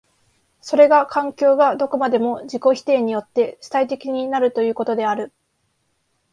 [0.61, 5.31] それが環境がどこまでも自己否定によって主体的となるということである。